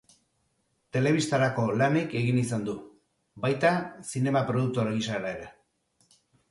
Telebistarako 0.97 1.65
lanik 1.81 2.17
egin 2.21 2.41
izan 2.45 2.65
du, 2.71 2.77
baita 3.45 3.75
zinema 4.15 4.45
produktore 4.53 5.01
gisara 5.01 5.35
ere. 5.39 5.51